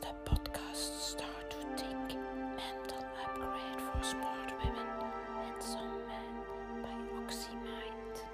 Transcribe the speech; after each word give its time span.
de 0.00 0.14
podcast 0.24 0.92
Start 1.00 1.50
to 1.50 1.56
Think 1.74 2.18
Mental 2.56 3.02
Upgrade 3.24 3.80
for 3.80 4.04
Smart 4.04 4.52
Women 4.62 4.88
and 5.44 5.62
Some 5.62 5.98
Men 6.08 6.34
by 6.82 6.98
OxyMind. 7.22 8.26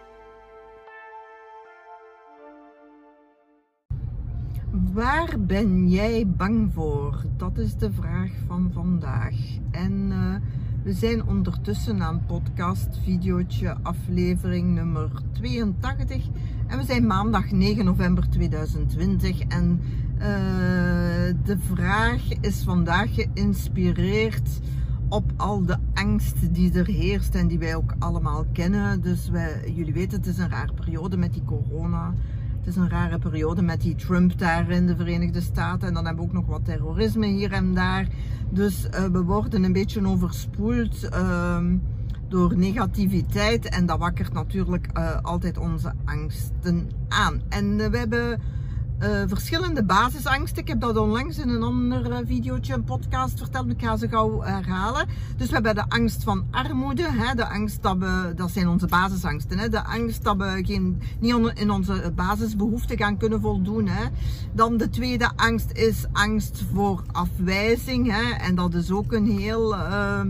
Waar 4.92 5.40
ben 5.40 5.88
jij 5.88 6.27
bang 6.27 6.73
voor? 6.73 7.25
Dat 7.37 7.59
is 7.59 7.77
de 7.77 7.93
vraag 7.93 8.31
van 8.46 8.71
vandaag. 8.73 9.35
En 9.71 10.07
eh, 10.11 10.35
we 10.83 10.93
zijn 10.93 11.27
ondertussen 11.27 12.03
aan 12.03 12.25
podcast, 12.27 12.99
videootje, 13.03 13.77
aflevering 13.83 14.75
nummer 14.75 15.11
82. 15.33 16.29
En 16.67 16.79
we 16.79 16.85
zijn 16.85 17.07
maandag 17.07 17.51
9 17.51 17.85
november 17.85 18.29
2020. 18.31 19.41
En 19.41 19.81
eh, 20.19 20.27
de 21.45 21.57
vraag 21.73 22.23
is 22.41 22.63
vandaag 22.63 23.14
geïnspireerd 23.14 24.61
op 25.09 25.32
al 25.36 25.64
de 25.64 25.77
angst 25.95 26.55
die 26.55 26.72
er 26.72 26.86
heerst 26.86 27.35
en 27.35 27.46
die 27.46 27.59
wij 27.59 27.75
ook 27.75 27.95
allemaal 27.99 28.46
kennen. 28.53 29.00
Dus 29.00 29.29
wij, 29.29 29.72
jullie 29.75 29.93
weten, 29.93 30.19
het 30.19 30.27
is 30.27 30.39
een 30.39 30.50
rare 30.50 30.72
periode 30.72 31.17
met 31.17 31.32
die 31.32 31.45
corona. 31.45 32.14
Het 32.58 32.67
is 32.67 32.77
een 32.77 32.91
rare 32.91 33.19
periode 33.19 33.62
met 33.62 33.81
die 33.81 33.95
Trump 33.95 34.39
daar 34.39 34.70
in 34.70 34.86
de 34.86 34.97
Verenigde 34.97 35.41
Staten. 35.41 35.89
En 35.89 35.95
dan 35.95 36.06
hebben 36.06 36.25
we 36.25 36.31
ook 36.31 36.36
nog 36.36 36.47
wat 36.47 36.64
terrorisme 36.64 37.27
hier 37.27 37.53
en 37.53 37.75
daar. 37.75 38.08
Dus 38.50 38.86
uh, 38.86 39.05
we 39.05 39.22
worden 39.22 39.64
een 39.64 39.72
beetje 39.72 40.06
overspoeld 40.06 41.08
uh, 41.12 41.64
door 42.28 42.56
negativiteit. 42.56 43.69
En 43.69 43.86
dat 43.86 43.98
wakkert 43.98 44.33
natuurlijk 44.33 44.89
uh, 44.98 45.17
altijd 45.22 45.58
onze 45.58 45.92
angsten 46.05 46.91
aan. 47.08 47.42
En 47.48 47.77
we 47.91 47.98
hebben 47.98 48.41
uh, 49.03 49.22
verschillende 49.27 49.84
basisangsten. 49.84 50.62
Ik 50.62 50.69
heb 50.69 50.80
dat 50.80 50.97
onlangs 50.97 51.39
in 51.39 51.48
een 51.48 51.62
ander 51.62 52.11
uh, 52.11 52.16
videootje, 52.27 52.75
een 52.75 52.84
podcast 52.84 53.39
verteld. 53.39 53.70
Ik 53.70 53.83
ga 53.83 53.97
ze 53.97 54.08
gauw 54.08 54.41
herhalen. 54.41 55.06
Dus 55.36 55.46
we 55.46 55.55
hebben 55.55 55.74
de 55.74 55.84
angst 55.88 56.22
van 56.22 56.44
armoede. 56.50 57.02
Hè, 57.02 57.34
de 57.34 57.48
angst 57.48 57.82
dat 57.82 57.96
we, 57.98 58.32
dat 58.36 58.50
zijn 58.50 58.69
onze 58.69 58.86
basisangsten. 58.86 59.58
Hè, 59.58 59.69
de 59.69 59.84
angst 59.84 60.24
dat 60.24 60.36
we 60.36 60.62
geen, 60.62 61.02
niet 61.19 61.52
in 61.54 61.70
onze 61.70 62.12
basisbehoeften 62.14 62.96
gaan 62.96 63.16
kunnen 63.16 63.41
voldoen. 63.41 63.88
Hè. 63.88 64.04
Dan 64.52 64.77
de 64.77 64.91
tweede 64.91 65.30
angst 65.36 65.72
is 65.72 66.06
angst 66.12 66.64
voor 66.72 67.02
afwijzing. 67.12 68.10
Hè, 68.10 68.30
en 68.30 68.54
dat 68.54 68.74
is 68.74 68.91
ook 68.91 69.12
een 69.12 69.26
heel... 69.26 69.74
Uh, 69.74 70.20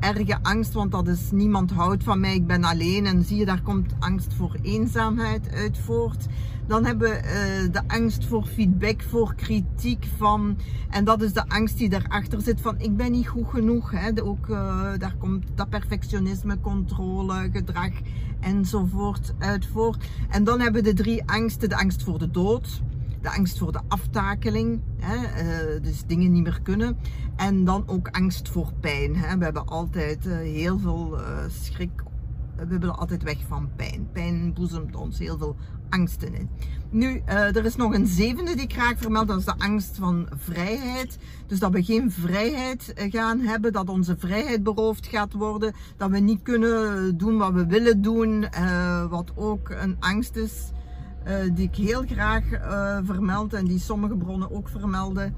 erge 0.00 0.38
angst, 0.42 0.72
want 0.72 0.92
dat 0.92 1.08
is 1.08 1.30
niemand 1.30 1.70
houdt 1.70 2.04
van 2.04 2.20
mij, 2.20 2.34
ik 2.34 2.46
ben 2.46 2.64
alleen. 2.64 3.06
En 3.06 3.24
zie 3.24 3.36
je, 3.36 3.44
daar 3.44 3.62
komt 3.62 3.92
angst 3.98 4.34
voor 4.34 4.56
eenzaamheid 4.62 5.52
uit 5.52 5.78
voort. 5.78 6.26
Dan 6.66 6.84
hebben 6.84 7.10
we 7.10 7.16
uh, 7.16 7.72
de 7.72 7.82
angst 7.86 8.24
voor 8.24 8.44
feedback, 8.46 9.02
voor 9.02 9.34
kritiek 9.34 10.06
van. 10.16 10.58
En 10.90 11.04
dat 11.04 11.22
is 11.22 11.32
de 11.32 11.48
angst 11.48 11.78
die 11.78 11.88
daarachter 11.88 12.40
zit 12.40 12.60
van 12.60 12.80
ik 12.80 12.96
ben 12.96 13.10
niet 13.10 13.28
goed 13.28 13.48
genoeg. 13.48 13.90
Hè. 13.90 14.22
Ook, 14.22 14.46
uh, 14.46 14.92
daar 14.98 15.14
komt 15.18 15.46
dat 15.54 15.68
perfectionisme, 15.68 16.60
controle, 16.60 17.48
gedrag 17.52 17.90
enzovoort 18.40 19.34
uit 19.38 19.66
voort. 19.66 20.04
En 20.28 20.44
dan 20.44 20.60
hebben 20.60 20.82
we 20.82 20.94
de 20.94 21.02
drie 21.02 21.22
angsten. 21.26 21.68
De 21.68 21.76
angst 21.76 22.02
voor 22.02 22.18
de 22.18 22.30
dood 22.30 22.82
angst 23.30 23.58
voor 23.58 23.72
de 23.72 23.80
aftakeling, 23.88 24.80
hè, 24.96 25.16
uh, 25.16 25.82
dus 25.82 26.04
dingen 26.06 26.32
niet 26.32 26.42
meer 26.42 26.60
kunnen. 26.62 26.96
En 27.36 27.64
dan 27.64 27.84
ook 27.86 28.08
angst 28.08 28.48
voor 28.48 28.72
pijn. 28.80 29.16
Hè. 29.16 29.38
We 29.38 29.44
hebben 29.44 29.66
altijd 29.66 30.26
uh, 30.26 30.36
heel 30.36 30.78
veel 30.78 31.18
uh, 31.20 31.26
schrik, 31.48 32.02
we 32.56 32.78
willen 32.78 32.98
altijd 32.98 33.22
weg 33.22 33.38
van 33.48 33.68
pijn. 33.76 34.08
Pijn 34.12 34.52
boezemt 34.52 34.96
ons 34.96 35.18
heel 35.18 35.38
veel 35.38 35.56
angsten 35.88 36.34
in. 36.34 36.48
Nu, 36.90 37.22
er 37.26 37.64
is 37.64 37.76
nog 37.76 37.94
een 37.94 38.06
zevende 38.06 38.54
die 38.54 38.64
ik 38.64 38.72
graag 38.72 38.98
vermeld, 38.98 39.28
dat 39.28 39.38
is 39.38 39.44
de 39.44 39.58
angst 39.58 39.96
van 39.96 40.28
vrijheid. 40.36 41.18
Dus 41.46 41.58
dat 41.58 41.72
we 41.72 41.84
geen 41.84 42.10
vrijheid 42.10 42.92
gaan 42.96 43.40
hebben, 43.40 43.72
dat 43.72 43.88
onze 43.88 44.16
vrijheid 44.18 44.62
beroofd 44.62 45.06
gaat 45.06 45.32
worden, 45.32 45.74
dat 45.96 46.10
we 46.10 46.18
niet 46.18 46.42
kunnen 46.42 47.16
doen 47.18 47.38
wat 47.38 47.52
we 47.52 47.66
willen 47.66 48.02
doen, 48.02 48.46
wat 49.10 49.32
ook 49.34 49.68
een 49.68 49.96
angst 49.98 50.36
is 50.36 50.70
die 51.54 51.68
ik 51.72 51.74
heel 51.74 52.02
graag 52.06 52.44
uh, 52.52 52.98
vermeld 53.02 53.52
en 53.52 53.64
die 53.64 53.78
sommige 53.78 54.16
bronnen 54.16 54.50
ook 54.50 54.68
vermelden. 54.68 55.34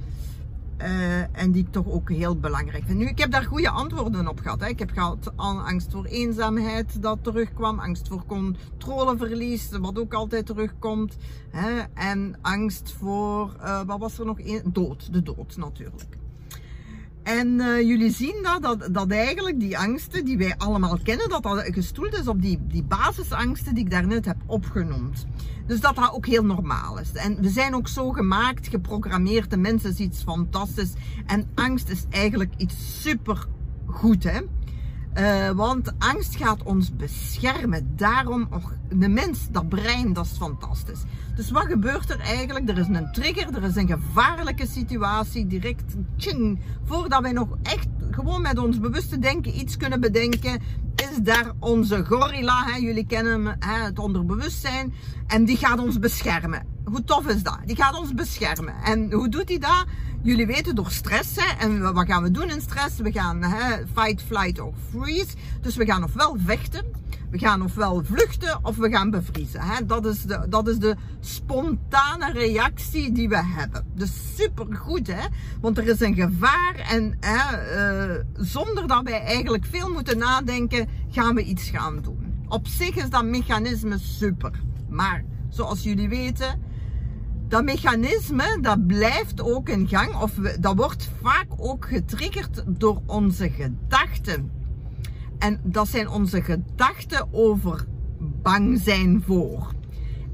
Uh, 0.79 1.39
en 1.39 1.51
die 1.53 1.67
toch 1.71 1.87
ook 1.87 2.11
heel 2.11 2.37
belangrijk 2.37 2.85
vind. 2.87 2.99
Nu, 2.99 3.07
ik 3.07 3.19
heb 3.19 3.31
daar 3.31 3.45
goede 3.45 3.71
antwoorden 3.71 4.29
op 4.29 4.41
gehad. 4.41 4.61
Hè. 4.61 4.67
Ik 4.67 4.79
heb 4.79 4.91
gehad 4.91 5.33
angst 5.37 5.93
voor 5.93 6.05
eenzaamheid 6.05 7.03
dat 7.03 7.19
terugkwam. 7.23 7.79
Angst 7.79 8.09
voor 8.09 8.25
controleverlies, 8.27 9.71
wat 9.71 9.99
ook 9.99 10.15
altijd 10.15 10.47
terugkomt. 10.47 11.17
Hè. 11.51 11.83
En 11.95 12.37
angst 12.41 12.95
voor, 12.99 13.57
wat 13.87 13.99
was 13.99 14.19
er 14.19 14.27
nog? 14.27 14.39
Dood, 14.65 15.13
de 15.13 15.23
dood 15.23 15.57
natuurlijk. 15.57 16.20
En 17.39 17.61
uh, 17.61 17.81
jullie 17.81 18.13
zien 18.13 18.35
dat, 18.43 18.63
dat, 18.63 18.95
dat 18.95 19.11
eigenlijk 19.11 19.61
die 19.61 19.79
angsten 19.79 20.25
die 20.25 20.39
wij 20.39 20.55
allemaal 20.59 20.99
kennen, 21.03 21.29
dat 21.29 21.43
dat 21.43 21.63
gestoeld 21.65 22.19
is 22.19 22.29
op 22.29 22.43
die, 22.43 22.59
die 22.69 22.83
basisangsten 22.83 23.75
die 23.75 23.85
ik 23.85 23.91
daarnet 23.91 24.25
heb 24.25 24.37
opgenoemd. 24.47 25.27
Dus 25.67 25.81
dat 25.81 25.97
dat 25.97 26.13
ook 26.13 26.27
heel 26.27 26.45
normaal 26.45 26.99
is. 26.99 27.13
En 27.13 27.41
we 27.41 27.49
zijn 27.49 27.75
ook 27.75 27.89
zo 27.89 28.11
gemaakt, 28.11 28.69
geprogrammeerd. 28.69 29.51
De 29.51 29.57
mens 29.57 29.85
is 29.85 29.99
iets 29.99 30.23
fantastisch. 30.23 30.93
En 31.27 31.51
angst 31.55 31.89
is 31.89 32.05
eigenlijk 32.11 32.53
iets 32.57 33.03
super 33.03 33.47
goed, 33.87 34.25
hè. 34.25 34.41
Uh, 35.19 35.51
want 35.51 35.93
angst 35.99 36.37
gaat 36.37 36.63
ons 36.63 36.97
beschermen. 36.97 37.93
Daarom, 37.97 38.47
och, 38.51 38.73
de 38.89 39.09
mens, 39.09 39.49
dat 39.51 39.69
brein, 39.69 40.13
dat 40.13 40.25
is 40.25 40.37
fantastisch. 40.37 41.03
Dus 41.37 41.51
wat 41.51 41.65
gebeurt 41.65 42.11
er 42.11 42.21
eigenlijk? 42.21 42.69
Er 42.69 42.79
is 42.79 42.87
een 42.87 43.13
trigger, 43.13 43.55
er 43.55 43.63
is 43.63 43.77
een 43.77 43.89
gevaarlijke 43.89 44.67
situatie, 44.67 45.47
direct, 45.47 45.95
tjing, 46.17 46.59
voordat 46.85 47.23
wij 47.23 47.33
nog 47.33 47.49
echt 47.63 47.89
gewoon 48.11 48.43
met 48.43 48.59
ons 48.59 48.81
bewuste 48.81 49.19
denken 49.19 49.59
iets 49.59 49.77
kunnen 49.77 50.01
bedenken, 50.01 50.61
is 50.95 51.19
daar 51.23 51.53
onze 51.59 52.05
gorilla, 52.05 52.65
hè, 52.65 52.77
jullie 52.77 53.07
kennen 53.07 53.33
hem, 53.33 53.57
hè, 53.59 53.85
het 53.85 53.99
onderbewustzijn, 53.99 54.93
en 55.27 55.45
die 55.45 55.57
gaat 55.57 55.79
ons 55.79 55.99
beschermen. 55.99 56.70
Hoe 56.85 57.05
tof 57.05 57.27
is 57.27 57.43
dat? 57.43 57.59
Die 57.65 57.77
gaat 57.77 57.99
ons 57.99 58.15
beschermen. 58.15 58.75
En 58.85 59.13
hoe 59.13 59.29
doet 59.29 59.49
hij 59.49 59.59
dat? 59.59 59.85
Jullie 60.23 60.47
weten 60.47 60.75
door 60.75 60.91
stress. 60.91 61.37
Hè? 61.37 61.67
En 61.67 61.93
wat 61.93 62.07
gaan 62.07 62.23
we 62.23 62.31
doen 62.31 62.51
in 62.51 62.61
stress? 62.61 62.97
We 62.97 63.13
gaan 63.13 63.43
hè, 63.43 63.87
fight, 63.95 64.23
flight 64.23 64.61
of 64.61 64.75
freeze. 64.91 65.35
Dus 65.61 65.77
we 65.77 65.85
gaan 65.85 66.05
ofwel 66.05 66.37
vechten, 66.45 66.85
we 67.31 67.39
gaan 67.39 67.63
ofwel 67.63 68.03
vluchten 68.05 68.59
of 68.63 68.77
we 68.77 68.91
gaan 68.91 69.11
bevriezen. 69.11 69.61
Hè? 69.61 69.87
Dat, 69.87 70.07
is 70.07 70.23
de, 70.23 70.47
dat 70.49 70.69
is 70.69 70.79
de 70.79 70.97
spontane 71.21 72.33
reactie 72.33 73.13
die 73.13 73.29
we 73.29 73.45
hebben. 73.45 73.87
Dus 73.95 74.11
super 74.37 74.77
goed, 74.77 75.07
hè? 75.07 75.27
Want 75.61 75.79
er 75.79 75.89
is 75.89 76.01
een 76.01 76.15
gevaar 76.15 76.75
en 76.91 77.17
hè, 77.21 78.15
uh, 78.15 78.25
zonder 78.35 78.87
dat 78.87 79.03
wij 79.03 79.21
eigenlijk 79.21 79.65
veel 79.65 79.91
moeten 79.91 80.19
nadenken, 80.19 80.89
gaan 81.11 81.35
we 81.35 81.43
iets 81.43 81.71
gaan 81.71 82.01
doen. 82.03 82.45
Op 82.49 82.67
zich 82.67 82.97
is 82.97 83.11
dat 83.11 83.25
mechanisme 83.25 83.99
super. 83.99 84.53
Maar 84.89 85.25
zoals 85.49 85.83
jullie 85.83 86.09
weten, 86.09 86.63
dat 87.51 87.65
mechanisme, 87.65 88.59
dat 88.61 88.87
blijft 88.87 89.43
ook 89.43 89.69
in 89.69 89.89
gang. 89.89 90.15
Of 90.23 90.33
dat 90.61 90.77
wordt 90.77 91.11
vaak 91.23 91.47
ook 91.57 91.87
getriggerd 91.89 92.63
door 92.67 93.01
onze 93.07 93.51
gedachten. 93.51 94.51
En 95.39 95.61
dat 95.63 95.89
zijn 95.89 96.09
onze 96.09 96.43
gedachten 96.43 97.29
over 97.33 97.87
bang 98.43 98.81
zijn 98.81 99.23
voor. 99.27 99.73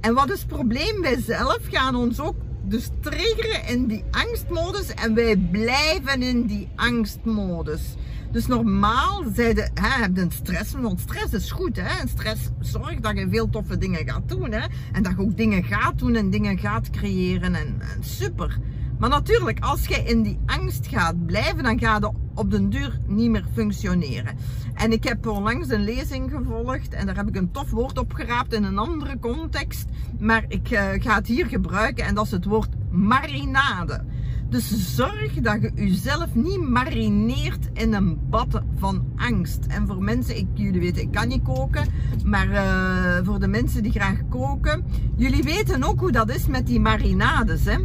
En 0.00 0.14
wat 0.14 0.30
is 0.30 0.38
het 0.38 0.48
probleem? 0.48 1.00
Wij 1.00 1.20
zelf 1.20 1.58
gaan 1.70 1.94
ons 1.94 2.20
ook 2.20 2.36
dus 2.68 2.88
triggeren 3.00 3.68
in 3.68 3.86
die 3.86 4.04
angstmodus 4.10 4.94
en 4.94 5.14
wij 5.14 5.36
blijven 5.36 6.22
in 6.22 6.46
die 6.46 6.68
angstmodus. 6.76 7.94
Dus 8.32 8.46
normaal 8.46 9.24
zeiden, 9.34 9.70
hè, 9.74 10.02
heb 10.02 10.16
je 10.16 10.22
een 10.22 10.30
stress, 10.30 10.72
want 10.72 11.00
stress 11.00 11.32
is 11.32 11.50
goed. 11.50 11.76
Hè? 11.76 12.00
En 12.00 12.08
stress 12.08 12.40
zorgt 12.60 13.02
dat 13.02 13.18
je 13.18 13.28
veel 13.28 13.50
toffe 13.50 13.78
dingen 13.78 14.08
gaat 14.08 14.28
doen. 14.28 14.52
Hè? 14.52 14.66
En 14.92 15.02
dat 15.02 15.12
je 15.16 15.22
ook 15.22 15.36
dingen 15.36 15.64
gaat 15.64 15.98
doen 15.98 16.14
en 16.14 16.30
dingen 16.30 16.58
gaat 16.58 16.90
creëren. 16.90 17.54
En, 17.54 17.80
en 17.80 18.04
super. 18.04 18.58
Maar 18.98 19.08
natuurlijk, 19.08 19.60
als 19.60 19.86
je 19.86 19.94
in 19.94 20.22
die 20.22 20.38
angst 20.46 20.86
gaat 20.86 21.26
blijven, 21.26 21.62
dan 21.62 21.78
gaat 21.78 22.02
je 22.02 22.10
op 22.36 22.50
den 22.50 22.70
duur 22.70 22.98
niet 23.06 23.30
meer 23.30 23.44
functioneren. 23.52 24.36
En 24.74 24.92
ik 24.92 25.04
heb 25.04 25.26
onlangs 25.26 25.68
een 25.68 25.84
lezing 25.84 26.30
gevolgd 26.30 26.94
en 26.94 27.06
daar 27.06 27.16
heb 27.16 27.28
ik 27.28 27.36
een 27.36 27.50
tof 27.50 27.70
woord 27.70 27.98
op 27.98 28.12
geraapt 28.12 28.52
in 28.52 28.64
een 28.64 28.78
andere 28.78 29.18
context. 29.18 29.88
Maar 30.18 30.44
ik 30.48 30.70
uh, 30.70 30.80
ga 30.98 31.14
het 31.14 31.26
hier 31.26 31.46
gebruiken 31.46 32.04
en 32.04 32.14
dat 32.14 32.24
is 32.24 32.30
het 32.30 32.44
woord 32.44 32.68
marinade. 32.90 34.04
Dus 34.48 34.94
zorg 34.94 35.32
dat 35.32 35.62
je 35.62 35.70
jezelf 35.74 36.34
niet 36.34 36.68
marineert 36.68 37.68
in 37.72 37.94
een 37.94 38.18
bad 38.30 38.62
van 38.76 39.04
angst. 39.16 39.64
En 39.68 39.86
voor 39.86 40.02
mensen, 40.02 40.36
ik, 40.36 40.46
jullie 40.54 40.80
weten, 40.80 41.02
ik 41.02 41.12
kan 41.12 41.28
niet 41.28 41.42
koken, 41.42 41.86
maar 42.24 42.48
uh, 42.48 43.26
voor 43.26 43.40
de 43.40 43.48
mensen 43.48 43.82
die 43.82 43.92
graag 43.92 44.18
koken, 44.28 44.84
jullie 45.16 45.42
weten 45.42 45.82
ook 45.82 46.00
hoe 46.00 46.12
dat 46.12 46.30
is 46.30 46.46
met 46.46 46.66
die 46.66 46.80
marinades. 46.80 47.64
Hè? 47.64 47.76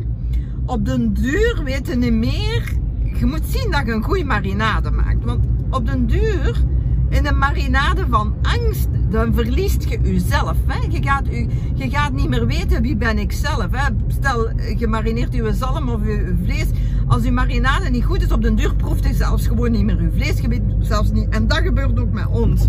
Op 0.65 0.85
den 0.85 1.13
duur 1.13 1.61
weten 1.63 1.99
niet 1.99 2.13
meer, 2.13 2.77
je 3.21 3.27
moet 3.27 3.45
zien 3.45 3.71
dat 3.71 3.85
je 3.85 3.91
een 3.91 4.03
goede 4.03 4.23
marinade 4.23 4.91
maakt. 4.91 5.23
Want 5.23 5.45
op 5.69 5.85
den 5.85 6.07
duur 6.07 6.63
in 7.09 7.25
een 7.25 7.37
marinade 7.37 8.05
van 8.09 8.35
angst, 8.41 8.87
dan 9.09 9.33
verliest 9.33 9.89
je 9.89 9.99
jezelf. 10.01 10.57
Hè? 10.65 10.87
Je, 10.89 11.03
gaat 11.03 11.27
je 11.73 11.89
gaat 11.89 12.13
niet 12.13 12.29
meer 12.29 12.47
weten 12.47 12.81
wie 12.81 12.95
ben 12.95 13.17
ik 13.17 13.31
zelf. 13.31 13.67
Hè? 13.71 13.93
Stel, 14.07 14.49
je 14.77 14.87
marineert 14.87 15.33
je 15.33 15.53
zalm 15.53 15.89
of 15.89 16.05
je 16.05 16.35
vlees. 16.43 16.67
Als 17.07 17.23
uw 17.23 17.31
marinade 17.31 17.89
niet 17.89 18.03
goed 18.03 18.21
is, 18.21 18.31
op 18.31 18.41
den 18.41 18.55
duur 18.55 18.75
proeft 18.75 19.03
hij 19.03 19.13
zelfs 19.13 19.47
gewoon 19.47 19.71
niet 19.71 19.83
meer 19.83 19.97
uw 19.97 20.11
vlees. 20.11 20.39
Je 20.39 20.47
weet 20.47 20.63
zelfs 20.79 21.11
niet. 21.11 21.29
En 21.29 21.47
dat 21.47 21.57
gebeurt 21.57 21.99
ook 21.99 22.11
met 22.11 22.27
ons. 22.27 22.67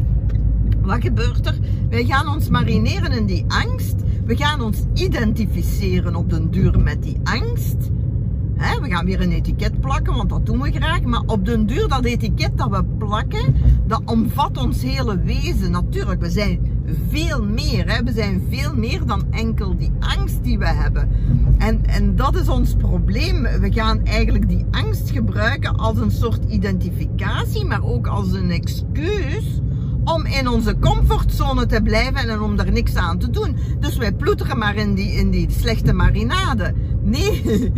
Wat 0.82 1.00
gebeurt 1.00 1.46
er? 1.46 1.58
Wij 1.90 2.04
gaan 2.04 2.28
ons 2.28 2.48
marineren 2.48 3.12
in 3.12 3.26
die 3.26 3.44
angst. 3.48 3.94
We 4.24 4.36
gaan 4.36 4.60
ons 4.60 4.78
identificeren 4.94 6.16
op 6.16 6.30
den 6.30 6.50
duur 6.50 6.80
met 6.80 7.02
die 7.02 7.20
angst. 7.22 7.90
We 8.80 8.88
gaan 8.88 9.04
weer 9.04 9.20
een 9.20 9.32
etiket 9.32 9.80
plakken, 9.80 10.14
want 10.14 10.28
dat 10.28 10.46
doen 10.46 10.60
we 10.60 10.70
graag. 10.70 11.02
Maar 11.02 11.22
op 11.26 11.44
den 11.44 11.66
duur, 11.66 11.88
dat 11.88 12.04
etiket 12.04 12.58
dat 12.58 12.70
we 12.70 12.84
plakken, 12.84 13.54
dat 13.86 14.02
omvat 14.04 14.56
ons 14.56 14.82
hele 14.82 15.22
wezen. 15.22 15.70
Natuurlijk, 15.70 16.20
we 16.20 16.30
zijn 16.30 16.72
veel 17.08 17.44
meer. 17.44 18.00
We 18.04 18.12
zijn 18.12 18.42
veel 18.50 18.74
meer 18.74 19.06
dan 19.06 19.24
enkel 19.30 19.76
die 19.76 19.90
angst 19.98 20.44
die 20.44 20.58
we 20.58 20.68
hebben. 20.68 21.08
En, 21.58 21.86
en 21.86 22.16
dat 22.16 22.36
is 22.36 22.48
ons 22.48 22.74
probleem. 22.74 23.42
We 23.42 23.72
gaan 23.72 24.04
eigenlijk 24.04 24.48
die 24.48 24.66
angst 24.70 25.10
gebruiken 25.10 25.76
als 25.76 25.98
een 25.98 26.10
soort 26.10 26.44
identificatie, 26.44 27.64
maar 27.64 27.84
ook 27.84 28.06
als 28.06 28.32
een 28.32 28.50
excuus 28.50 29.60
om 30.04 30.26
in 30.26 30.48
onze 30.48 30.78
comfortzone 30.78 31.66
te 31.66 31.80
blijven 31.82 32.28
en 32.28 32.40
om 32.40 32.56
daar 32.56 32.72
niks 32.72 32.94
aan 32.94 33.18
te 33.18 33.30
doen. 33.30 33.56
Dus 33.80 33.96
wij 33.96 34.12
ploeteren 34.12 34.58
maar 34.58 34.76
in 34.76 34.94
die, 34.94 35.12
in 35.12 35.30
die 35.30 35.50
slechte 35.50 35.92
marinade. 35.92 36.74
Nee, 37.02 37.42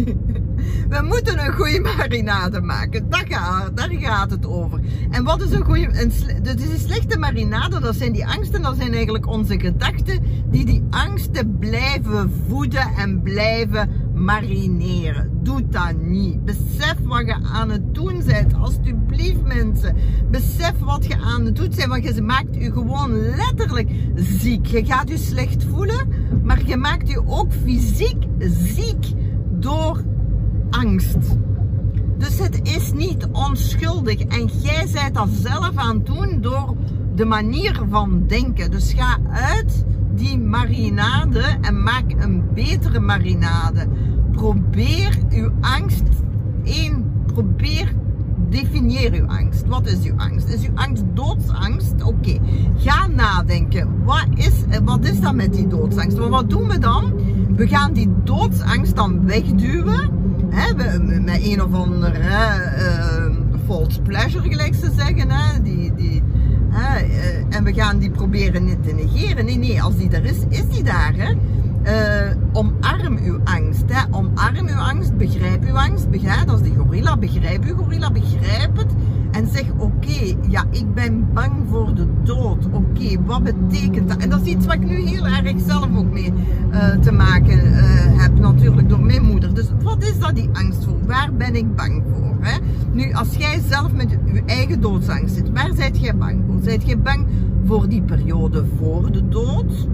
we 0.88 1.02
moeten 1.02 1.44
een 1.44 1.52
goede 1.52 1.80
marinade 1.96 2.60
maken. 2.60 3.08
Daar 3.08 3.24
gaat, 3.28 3.76
daar 3.76 3.92
gaat 3.92 4.30
het 4.30 4.46
over. 4.46 4.80
En 5.10 5.24
wat 5.24 5.42
is 5.42 5.50
een 5.50 5.64
goede... 5.64 6.00
Een, 6.00 6.12
dus 6.42 6.54
die 6.54 6.78
slechte 6.78 7.18
marinade, 7.18 7.80
dat 7.80 7.96
zijn 7.96 8.12
die 8.12 8.26
angsten, 8.26 8.62
dat 8.62 8.76
zijn 8.76 8.92
eigenlijk 8.92 9.26
onze 9.26 9.60
gedachten 9.60 10.22
die 10.50 10.64
die 10.64 10.82
angsten 10.90 11.58
blijven 11.58 12.32
voeden 12.48 12.86
en 12.96 13.22
blijven 13.22 13.88
marineren. 14.14 15.30
Doe 15.42 15.68
dat 15.68 16.02
niet. 16.02 16.44
Besef 16.44 16.96
wat 17.04 17.26
je 17.26 17.36
aan 17.52 17.70
het 17.70 17.94
doen 17.94 18.22
bent. 18.26 18.54
Alsjeblieft 18.54 19.42
mensen. 19.42 19.96
Besef 20.30 20.72
wat 20.78 21.06
je 21.06 21.16
aan 21.16 21.44
het 21.44 21.56
doen 21.56 21.68
bent. 21.76 21.86
Want 21.86 22.04
je 22.04 22.22
maakt 22.22 22.54
je 22.54 22.72
gewoon 22.72 23.36
letterlijk 23.36 23.90
ziek. 24.14 24.66
Je 24.66 24.84
gaat 24.84 25.08
je 25.08 25.18
slecht 25.18 25.64
voelen. 25.64 26.08
Maar 26.42 26.62
je 26.66 26.76
maakt 26.76 27.08
je 27.08 27.22
ook 27.26 27.52
fysiek 27.52 28.24
ziek 28.38 29.06
door 29.50 30.02
angst. 30.78 31.18
Dus 32.18 32.38
het 32.38 32.60
is 32.62 32.92
niet 32.92 33.26
onschuldig. 33.32 34.20
En 34.20 34.50
jij 34.62 34.86
zijt 34.86 35.14
dat 35.14 35.28
zelf 35.30 35.70
aan 35.74 35.96
het 35.96 36.06
doen 36.06 36.40
door 36.40 36.76
de 37.14 37.24
manier 37.24 37.80
van 37.88 38.24
denken. 38.26 38.70
Dus 38.70 38.92
ga 38.92 39.18
uit 39.30 39.84
die 40.14 40.38
marinade 40.38 41.44
en 41.60 41.82
maak 41.82 42.04
een 42.16 42.44
betere 42.54 43.00
marinade. 43.00 43.88
Probeer 44.32 45.18
uw 45.30 45.50
angst. 45.60 46.02
één, 46.64 47.12
probeer 47.26 47.92
definieer 48.50 49.12
uw 49.12 49.26
angst. 49.26 49.66
Wat 49.66 49.86
is 49.86 50.02
uw 50.02 50.16
angst? 50.16 50.48
Is 50.48 50.68
uw 50.68 50.74
angst 50.74 51.02
doodsangst? 51.14 52.02
Oké, 52.02 52.38
ga 52.76 53.06
nadenken. 53.06 54.04
Wat 54.04 54.26
is, 54.34 54.52
wat 54.84 55.04
is 55.04 55.20
dat 55.20 55.34
met 55.34 55.54
die 55.54 55.66
doodsangst? 55.66 56.18
Maar 56.18 56.28
wat 56.28 56.50
doen 56.50 56.68
we 56.68 56.78
dan? 56.78 57.12
We 57.56 57.68
gaan 57.68 57.92
die 57.92 58.12
doodsangst 58.24 58.96
dan 58.96 59.26
wegduwen. 59.26 60.10
Hè, 60.50 60.74
met 61.20 61.44
een 61.44 61.62
of 61.62 61.72
andere 61.72 62.18
uh, 62.18 63.36
false 63.66 64.02
pleasure, 64.02 64.48
gelijk 64.48 64.74
ze 64.74 64.90
zeggen. 64.96 65.30
Hè, 65.30 65.62
die, 65.62 65.94
die, 65.94 66.22
uh, 66.70 67.56
en 67.56 67.64
we 67.64 67.72
gaan 67.72 67.98
die 67.98 68.10
proberen 68.10 68.64
niet 68.64 68.82
te 68.82 68.92
negeren. 68.92 69.44
Nee, 69.44 69.56
nee, 69.56 69.82
als 69.82 69.96
die 69.96 70.10
er 70.10 70.24
is, 70.24 70.38
is 70.48 70.68
die 70.68 70.82
daar. 70.82 71.14
Hè. 71.16 71.32
Uh, 71.84 72.36
omarm 72.52 73.18
uw 73.22 73.40
angst. 73.44 73.84
Hè. 73.86 74.02
Omarm 74.10 74.68
uw 74.68 74.78
angst, 74.78 75.16
begrijp 75.16 75.64
uw 75.64 75.78
angst. 75.78 76.10
Begrijp, 76.10 76.48
als 76.48 76.62
die 76.62 76.74
gorilla, 76.76 77.16
begrijp 77.16 77.64
uw 77.64 77.76
gorilla, 77.76 78.10
begrijp 78.10 78.76
het. 78.76 78.92
En 79.34 79.48
zeg, 79.52 79.64
oké, 79.78 80.36
ja, 80.48 80.64
ik 80.70 80.94
ben 80.94 81.32
bang 81.32 81.52
voor 81.70 81.94
de 81.94 82.06
dood. 82.22 82.66
Oké, 82.72 83.24
wat 83.24 83.42
betekent 83.42 84.08
dat? 84.08 84.16
En 84.16 84.30
dat 84.30 84.40
is 84.40 84.46
iets 84.46 84.66
wat 84.66 84.74
ik 84.74 84.86
nu 84.86 85.06
heel 85.06 85.26
erg 85.26 85.60
zelf 85.66 85.96
ook 85.96 86.12
mee 86.12 86.32
uh, 86.72 86.90
te 86.90 87.12
maken 87.12 87.66
uh, 87.66 87.74
heb, 88.22 88.38
natuurlijk 88.38 88.88
door 88.88 89.00
mijn 89.00 89.22
moeder. 89.22 89.54
Dus 89.54 89.68
wat 89.82 90.02
is 90.02 90.18
dat, 90.18 90.34
die 90.34 90.48
angst 90.52 90.84
voor? 90.84 90.98
Waar 91.06 91.30
ben 91.36 91.54
ik 91.54 91.76
bang 91.76 92.02
voor? 92.12 92.36
Hè? 92.40 92.58
Nu, 92.92 93.12
als 93.12 93.34
jij 93.34 93.60
zelf 93.68 93.92
met 93.92 94.10
je 94.10 94.42
eigen 94.46 94.80
doodsangst 94.80 95.34
zit, 95.34 95.50
waar 95.50 95.70
zijt 95.74 96.00
jij 96.00 96.16
bang 96.16 96.42
voor? 96.46 96.58
Zijt 96.62 96.86
jij 96.86 96.98
bang 96.98 97.26
voor 97.64 97.88
die 97.88 98.02
periode 98.02 98.64
voor 98.78 99.12
de 99.12 99.28
dood? 99.28 99.88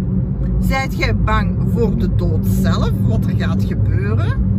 Zijt 0.61 0.97
jij 0.99 1.17
bang 1.17 1.57
voor 1.73 1.99
de 1.99 2.15
dood 2.15 2.47
zelf, 2.47 2.91
wat 3.09 3.25
er 3.25 3.35
gaat 3.37 3.65
gebeuren? 3.65 4.51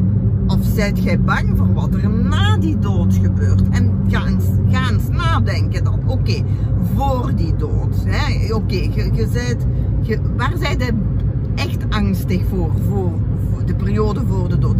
Zijt 0.76 1.04
jij 1.04 1.20
bang 1.20 1.58
voor 1.58 1.74
wat 1.74 1.94
er 1.94 2.10
na 2.10 2.58
die 2.58 2.80
dood 2.80 3.14
gebeurt? 3.22 3.62
En 3.70 3.92
ga 4.08 4.28
eens, 4.28 5.10
nadenken 5.10 5.84
dan. 5.84 6.00
Oké, 6.06 6.44
voor 6.96 7.32
die 7.36 7.56
dood. 7.56 8.06
Oké, 8.52 8.76
je, 8.76 9.58
je, 10.02 10.20
waar 10.38 10.54
zijt 10.60 10.92
echt 11.56 11.90
angstig 11.90 12.42
voor, 12.50 12.72
voor, 12.90 13.12
voor, 13.52 13.66
de 13.66 13.76
periode 13.76 14.22
voor 14.28 14.50
de 14.50 14.58
dood? 14.58 14.76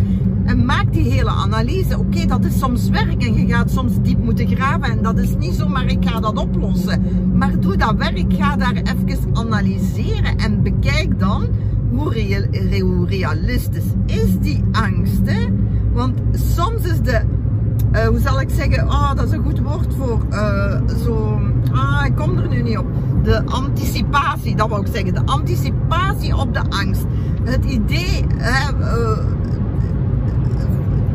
En 0.46 0.66
maak 0.66 0.94
die 0.94 1.12
hele 1.12 1.30
analyse. 1.30 2.00
Oké, 2.00 2.26
dat 2.26 2.46
is 2.46 2.60
soms 2.60 2.90
werk 2.90 3.24
en 3.24 3.34
je 3.34 3.54
gaat 3.54 3.72
soms 3.72 3.94
diep 4.02 4.24
moeten 4.24 4.48
graven. 4.48 4.84
En 4.84 5.02
dat 5.02 5.20
is 5.20 5.36
niet 5.36 5.54
zomaar 5.54 5.86
ik 5.86 6.10
ga 6.10 6.20
dat 6.20 6.38
oplossen. 6.38 7.02
Maar 7.38 7.60
doe 7.60 7.78
dat 7.78 7.96
werk, 7.96 8.34
ga 8.34 8.56
daar 8.56 8.76
even 8.76 9.02
analyseren 9.34 10.38
en 10.38 10.64
bekijk 10.64 11.20
dan 11.20 11.48
hoe, 11.92 13.06
realistisch 13.08 13.94
is 14.06 14.40
die 14.40 14.64
angst. 14.72 15.22
Hè? 15.24 15.48
Want 15.94 16.20
soms 16.32 16.84
is 16.84 17.02
de, 17.02 17.22
uh, 17.92 18.08
hoe 18.08 18.20
zal 18.20 18.42
ik 18.42 18.50
zeggen, 18.50 18.88
oh, 18.88 19.16
dat 19.16 19.26
is 19.26 19.32
een 19.32 19.44
goed 19.44 19.60
woord 19.60 19.96
voor 19.98 20.20
uh, 20.32 20.76
zo, 21.04 21.42
ah, 21.72 22.06
ik 22.06 22.16
kom 22.16 22.38
er 22.38 22.48
nu 22.48 22.62
niet 22.62 22.78
op. 22.78 22.86
De 23.24 23.46
anticipatie, 23.46 24.56
dat 24.56 24.70
wou 24.70 24.82
ik 24.82 24.94
zeggen, 24.94 25.14
de 25.14 25.26
anticipatie 25.26 26.36
op 26.36 26.54
de 26.54 26.62
angst. 26.70 27.06
Het 27.44 27.66
idee, 27.66 28.26
uh, 28.38 28.68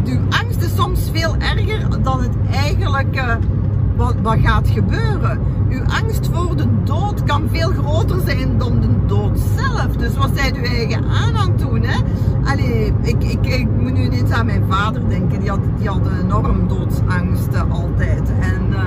uw 0.04 0.20
angst 0.42 0.62
is 0.62 0.74
soms 0.74 1.10
veel 1.12 1.36
erger 1.38 2.02
dan 2.02 2.22
het 2.22 2.34
eigenlijk 2.50 3.38
wat, 3.96 4.14
wat 4.22 4.38
gaat 4.42 4.68
gebeuren. 4.68 5.40
Uw 5.68 5.84
angst 5.84 6.28
voor 6.32 6.56
de 6.56 6.66
dood 6.84 7.24
kan 7.24 7.48
veel 7.52 7.70
groter 7.70 8.20
zijn 8.24 8.58
dan 8.58 8.80
de 8.80 9.06
dood 9.06 9.38
zelf. 9.56 9.96
Dus 9.96 10.16
wat 10.16 10.30
zijt 10.34 10.56
u 10.56 10.62
eigen 10.62 11.04
aan 11.04 11.36
aan 11.36 11.50
het 11.50 11.58
doen? 11.58 11.82
Hè? 11.82 11.98
Allee, 12.56 12.92
ik, 13.02 13.24
ik, 13.24 13.46
ik 13.46 13.68
moet 13.78 13.92
nu 13.92 14.02
ineens 14.02 14.30
aan 14.30 14.46
mijn 14.46 14.64
vader 14.68 15.08
denken. 15.08 15.40
Die 15.40 15.48
had, 15.48 15.58
die 15.78 15.88
had 15.88 16.00
enorm 16.22 16.68
doodsangsten 16.68 17.70
altijd. 17.70 18.30
En 18.40 18.62
uh, 18.70 18.78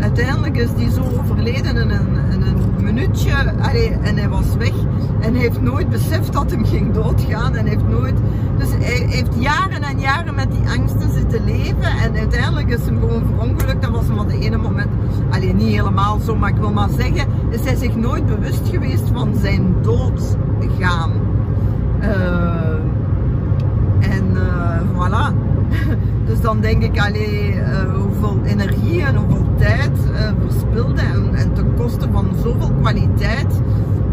uiteindelijk 0.00 0.56
is 0.56 0.74
die 0.74 0.90
zo 0.90 1.02
overleden 1.20 1.76
in 1.76 1.90
een, 1.90 2.16
een 2.30 2.84
minuutje. 2.84 3.52
Allee, 3.60 3.90
en 3.90 4.16
hij 4.16 4.28
was 4.28 4.56
weg. 4.58 4.72
En 5.20 5.32
hij 5.32 5.40
heeft 5.40 5.62
nooit 5.62 5.88
beseft 5.88 6.32
dat 6.32 6.50
hij 6.50 6.64
ging 6.64 6.92
doodgaan. 6.92 7.54
En 7.54 7.66
heeft 7.66 7.88
nooit... 7.88 8.14
Dus 8.58 8.68
hij 8.70 9.06
heeft 9.08 9.30
jaren 9.38 9.82
en 9.82 9.98
jaren 9.98 10.34
met 10.34 10.50
die 10.50 10.68
angsten 10.78 11.12
zitten 11.12 11.44
leven. 11.44 11.98
En 12.02 12.16
uiteindelijk 12.16 12.68
is 12.68 12.84
hem 12.84 13.00
gewoon 13.00 13.22
verongelukt. 13.26 13.82
Dat 13.82 13.90
was 13.90 14.06
hem 14.06 14.18
op 14.18 14.28
de 14.28 14.38
ene 14.38 14.56
moment... 14.56 14.90
Alleen 15.30 15.56
niet 15.56 15.76
helemaal 15.76 16.18
zo, 16.20 16.36
maar 16.36 16.50
ik 16.50 16.56
wil 16.56 16.72
maar 16.72 16.90
zeggen... 16.98 17.26
Is 17.50 17.64
hij 17.64 17.76
zich 17.76 17.96
nooit 17.96 18.26
bewust 18.26 18.68
geweest 18.68 19.10
van 19.12 19.34
zijn 19.40 19.74
doodgaan. 19.82 21.10
Uh, 22.02 22.53
voilà. 24.92 25.32
Dus 26.26 26.40
dan 26.40 26.60
denk 26.60 26.82
ik, 26.82 27.00
allee, 27.00 27.54
uh, 27.54 27.94
hoeveel 27.94 28.38
energie 28.44 29.02
en 29.02 29.16
hoeveel 29.16 29.46
tijd 29.56 29.90
uh, 30.12 30.30
verspilde 30.46 31.00
en, 31.00 31.34
en 31.34 31.52
ten 31.52 31.74
koste 31.76 32.08
van 32.12 32.26
zoveel 32.42 32.70
kwaliteit 32.80 33.60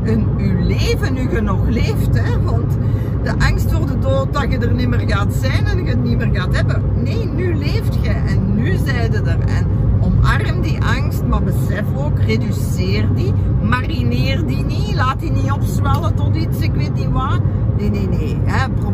in 0.04 0.28
uw 0.38 0.66
leven, 0.68 1.14
nu 1.14 1.30
je 1.32 1.42
nog 1.42 1.68
leeft. 1.68 2.20
Hè? 2.20 2.42
Want 2.44 2.78
de 3.24 3.34
angst 3.46 3.72
voor 3.72 3.86
de 3.86 4.00
dood, 4.00 4.34
dat 4.34 4.52
je 4.52 4.58
er 4.58 4.74
niet 4.74 4.88
meer 4.88 5.04
gaat 5.08 5.34
zijn 5.34 5.66
en 5.66 5.84
je 5.84 5.90
het 5.90 6.04
niet 6.04 6.18
meer 6.18 6.30
gaat 6.34 6.56
hebben. 6.56 6.84
Nee, 7.04 7.26
nu 7.26 7.56
leeft 7.56 7.98
je 8.02 8.10
en 8.10 8.56
nu 8.56 8.76
zijde 8.86 9.18
er. 9.18 9.40
En 9.40 9.68
omarm 10.00 10.62
die 10.62 10.84
angst, 10.84 11.24
maar 11.24 11.44
besef 11.44 11.84
ook, 11.96 12.20
reduceer 12.20 13.08
die, 13.16 13.34
marineer 13.62 14.46
die 14.46 14.66
niet, 14.66 14.94
laat 14.96 15.20
die 15.20 15.32
niet 15.32 15.52
opzwellen 15.52 16.16
tot 16.16 16.36
iets, 16.36 16.60
ik 16.60 16.74
weet 16.74 16.94
niet 16.94 17.12
wat. 17.12 17.40
Nee, 17.78 17.90
nee, 17.90 18.08
nee. 18.08 18.21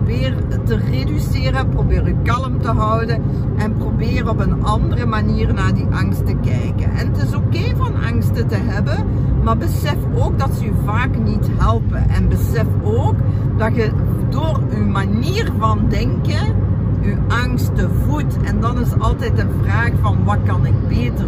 Probeer 0.07 0.35
te 0.65 0.77
reduceren, 0.77 1.69
probeer 1.69 2.05
je 2.05 2.15
kalm 2.23 2.61
te 2.61 2.67
houden 2.67 3.21
en 3.57 3.73
probeer 3.77 4.29
op 4.29 4.39
een 4.39 4.63
andere 4.63 5.05
manier 5.05 5.53
naar 5.53 5.73
die 5.73 5.87
angst 5.91 6.25
te 6.25 6.35
kijken. 6.43 6.91
En 6.91 7.11
het 7.11 7.23
is 7.23 7.33
oké 7.33 7.75
van 7.75 8.03
angsten 8.03 8.47
te 8.47 8.55
hebben, 8.55 9.05
maar 9.43 9.57
besef 9.57 9.95
ook 10.15 10.39
dat 10.39 10.49
ze 10.57 10.63
je 10.63 10.71
vaak 10.85 11.17
niet 11.17 11.49
helpen. 11.57 12.09
En 12.09 12.29
besef 12.29 12.65
ook 12.83 13.15
dat 13.57 13.75
je 13.75 13.91
door 14.29 14.61
je 14.69 14.79
manier 14.79 15.51
van 15.57 15.85
denken 15.89 16.55
je 17.01 17.17
angsten 17.27 17.89
voedt. 18.05 18.37
En 18.43 18.59
dan 18.59 18.79
is 18.79 18.99
altijd 18.99 19.35
de 19.35 19.47
vraag 19.63 19.91
van 20.01 20.23
wat 20.23 20.39
kan 20.45 20.65
ik 20.65 20.87
beter, 20.87 21.27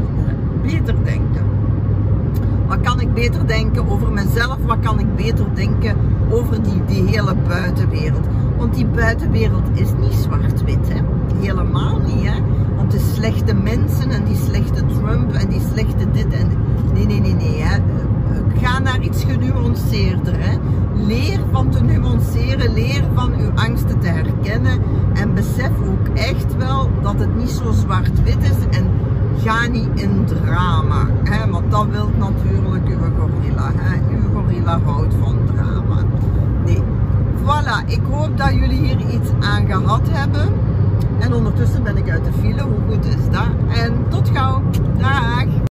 beter 0.61 0.95
denken. 1.03 1.43
Wat 2.67 2.81
kan 2.81 2.99
ik 3.01 3.13
beter 3.13 3.47
denken 3.47 3.89
over 3.89 4.11
mezelf? 4.11 4.57
Wat 4.65 4.79
kan 4.79 4.99
ik 4.99 5.15
beter 5.15 5.45
denken 5.53 5.95
over 6.29 6.63
die, 6.63 6.85
die 6.85 7.03
hele 7.07 7.35
buitenwereld. 7.47 8.27
Want 8.57 8.73
die 8.73 8.85
buitenwereld 8.85 9.67
is 9.73 9.89
niet 9.99 10.13
zwart-wit, 10.13 10.87
hè? 10.93 11.01
helemaal 11.41 11.99
niet. 11.99 12.27
Hè? 12.27 12.41
Want 12.75 12.91
de 12.91 13.11
slechte 13.13 13.53
mensen 13.53 14.09
en 14.09 14.23
die 14.23 14.35
slechte 14.35 14.85
Trump 14.85 15.33
en 15.33 15.49
die 15.49 15.61
slechte 15.71 16.11
dit 16.11 16.33
en. 16.33 16.47
Nee, 16.93 17.05
nee, 17.05 17.19
nee, 17.19 17.33
nee. 17.33 17.61
Hè? 17.61 17.77
Ga 18.61 18.79
naar 18.79 19.01
iets 19.01 19.23
genuanceerder. 19.23 20.33
Hè? 20.37 20.57
Leer 20.93 21.39
van 21.51 21.69
te 21.69 21.83
nuanceren, 21.83 22.73
leer 22.73 23.03
van 23.13 23.33
uw 23.39 23.51
angsten 23.55 23.99
te 23.99 24.07
herkennen. 24.07 24.81
En 25.13 25.33
besef 25.33 25.71
ook 25.87 26.17
echt 26.17 26.57
wel 26.57 26.89
dat 27.01 27.19
het 27.19 27.35
niet 27.35 27.49
zo 27.49 27.71
zwart-wit 27.71 28.43
is. 28.43 28.77
En 28.77 28.89
ga 29.43 29.67
niet 29.67 29.89
in 29.93 30.25
drama. 30.25 31.07
Hè? 31.23 31.49
Want 31.49 31.71
dat 31.71 31.87
wilt 31.91 32.17
natuurlijk 32.17 32.87
uw 32.87 32.97
gorilla. 33.17 33.71
Hè? 33.75 34.15
Uw 34.15 34.33
gorilla 34.33 34.79
houdt 34.85 35.13
van 35.21 35.37
drama. 35.55 35.98
Voilà, 37.45 37.83
ik 37.85 38.01
hoop 38.11 38.37
dat 38.37 38.53
jullie 38.53 38.79
hier 38.79 38.99
iets 38.99 39.29
aan 39.39 39.65
gehad 39.65 40.09
hebben. 40.09 40.53
En 41.19 41.33
ondertussen 41.33 41.83
ben 41.83 41.97
ik 41.97 42.09
uit 42.09 42.25
de 42.25 42.31
file. 42.33 42.61
Hoe 42.61 42.79
goed 42.89 43.05
is 43.05 43.29
dat? 43.31 43.49
En 43.83 44.05
tot 44.09 44.29
gauw. 44.29 44.61
Dag. 44.97 45.68